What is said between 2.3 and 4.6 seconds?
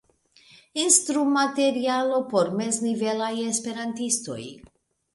por meznivelaj Esperantistoj.